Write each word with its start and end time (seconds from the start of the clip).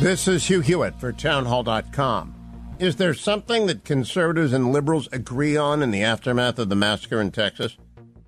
This 0.00 0.28
is 0.28 0.46
Hugh 0.46 0.60
Hewitt 0.60 1.00
for 1.00 1.12
townhall.com. 1.12 2.76
Is 2.78 2.94
there 2.94 3.14
something 3.14 3.66
that 3.66 3.84
conservatives 3.84 4.52
and 4.52 4.72
liberals 4.72 5.08
agree 5.10 5.56
on 5.56 5.82
in 5.82 5.90
the 5.90 6.04
aftermath 6.04 6.60
of 6.60 6.68
the 6.68 6.76
massacre 6.76 7.20
in 7.20 7.32
Texas? 7.32 7.76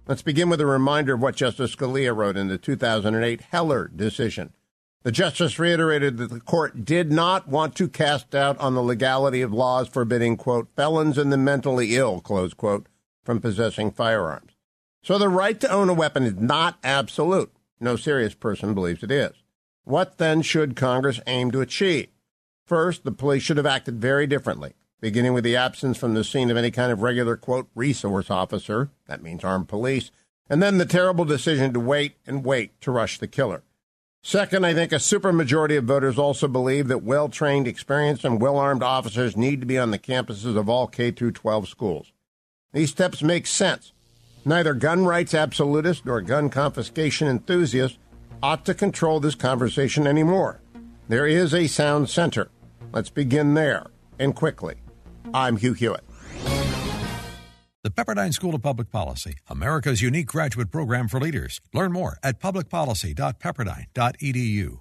Let's 0.08 0.20
begin 0.20 0.50
with 0.50 0.60
a 0.60 0.66
reminder 0.66 1.14
of 1.14 1.22
what 1.22 1.36
Justice 1.36 1.76
Scalia 1.76 2.14
wrote 2.14 2.36
in 2.36 2.48
the 2.48 2.58
2008 2.58 3.42
Heller 3.52 3.86
decision. 3.86 4.52
The 5.04 5.12
justice 5.12 5.60
reiterated 5.60 6.16
that 6.16 6.30
the 6.30 6.40
court 6.40 6.84
did 6.84 7.12
not 7.12 7.46
want 7.46 7.76
to 7.76 7.88
cast 7.88 8.30
doubt 8.30 8.58
on 8.58 8.74
the 8.74 8.82
legality 8.82 9.40
of 9.40 9.52
laws 9.52 9.86
forbidding, 9.86 10.38
quote, 10.38 10.66
felons 10.74 11.18
and 11.18 11.32
the 11.32 11.38
mentally 11.38 11.94
ill, 11.94 12.20
close 12.20 12.52
quote, 12.52 12.88
from 13.22 13.40
possessing 13.40 13.92
firearms. 13.92 14.56
So 15.04 15.18
the 15.18 15.28
right 15.28 15.58
to 15.60 15.70
own 15.70 15.88
a 15.88 15.94
weapon 15.94 16.24
is 16.24 16.34
not 16.34 16.78
absolute. 16.82 17.52
No 17.78 17.94
serious 17.94 18.34
person 18.34 18.74
believes 18.74 19.04
it 19.04 19.12
is. 19.12 19.34
What 19.90 20.18
then 20.18 20.42
should 20.42 20.76
Congress 20.76 21.18
aim 21.26 21.50
to 21.50 21.60
achieve? 21.60 22.10
First, 22.64 23.02
the 23.02 23.10
police 23.10 23.42
should 23.42 23.56
have 23.56 23.66
acted 23.66 24.00
very 24.00 24.24
differently, 24.24 24.74
beginning 25.00 25.32
with 25.32 25.42
the 25.42 25.56
absence 25.56 25.98
from 25.98 26.14
the 26.14 26.22
scene 26.22 26.48
of 26.48 26.56
any 26.56 26.70
kind 26.70 26.92
of 26.92 27.02
regular, 27.02 27.36
quote, 27.36 27.68
resource 27.74 28.30
officer, 28.30 28.90
that 29.08 29.20
means 29.20 29.42
armed 29.42 29.68
police, 29.68 30.12
and 30.48 30.62
then 30.62 30.78
the 30.78 30.86
terrible 30.86 31.24
decision 31.24 31.72
to 31.72 31.80
wait 31.80 32.14
and 32.24 32.44
wait 32.44 32.80
to 32.82 32.92
rush 32.92 33.18
the 33.18 33.26
killer. 33.26 33.64
Second, 34.22 34.64
I 34.64 34.74
think 34.74 34.92
a 34.92 34.96
supermajority 34.96 35.76
of 35.76 35.86
voters 35.86 36.20
also 36.20 36.46
believe 36.46 36.86
that 36.86 37.02
well 37.02 37.28
trained, 37.28 37.66
experienced, 37.66 38.24
and 38.24 38.40
well 38.40 38.58
armed 38.58 38.84
officers 38.84 39.36
need 39.36 39.58
to 39.58 39.66
be 39.66 39.76
on 39.76 39.90
the 39.90 39.98
campuses 39.98 40.56
of 40.56 40.68
all 40.68 40.86
K 40.86 41.10
12 41.10 41.66
schools. 41.66 42.12
These 42.72 42.90
steps 42.90 43.24
make 43.24 43.48
sense. 43.48 43.90
Neither 44.44 44.72
gun 44.72 45.04
rights 45.04 45.34
absolutists 45.34 46.04
nor 46.04 46.20
gun 46.20 46.48
confiscation 46.48 47.26
enthusiasts 47.26 47.98
ought 48.42 48.64
to 48.66 48.74
control 48.74 49.20
this 49.20 49.34
conversation 49.34 50.06
anymore. 50.06 50.60
There 51.08 51.26
is 51.26 51.54
a 51.54 51.66
sound 51.66 52.08
center. 52.08 52.50
Let's 52.92 53.10
begin 53.10 53.54
there 53.54 53.86
and 54.18 54.34
quickly. 54.34 54.76
I'm 55.32 55.56
Hugh 55.56 55.74
Hewitt. 55.74 56.04
The 57.82 57.90
Pepperdine 57.90 58.34
School 58.34 58.54
of 58.54 58.60
Public 58.62 58.90
Policy, 58.90 59.36
America's 59.48 60.02
unique 60.02 60.26
graduate 60.26 60.70
program 60.70 61.08
for 61.08 61.18
leaders. 61.18 61.62
Learn 61.72 61.92
more 61.92 62.18
at 62.22 62.38
publicpolicy.pepperdine.edu. 62.38 64.80